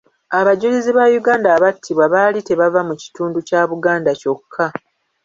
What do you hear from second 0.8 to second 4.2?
ba Uganda abattibwa baali tebava mu kitundu kya Buganda